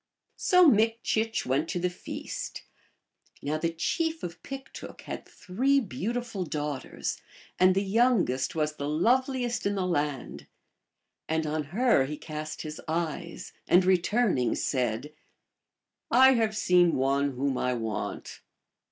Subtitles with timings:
[0.25, 2.63] * So Mikchich went to the feast.
[3.43, 7.21] Now the chief of .Piktook had three beautiful daughters,
[7.59, 10.47] and the young est was the loveliest in the land.
[11.29, 15.13] And on her he cast his eyes, and returning said,"
[16.09, 18.41] I have seen one whom I want."